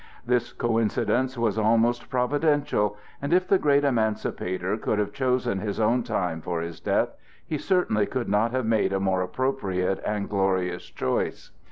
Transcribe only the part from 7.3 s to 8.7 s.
he certainly could not have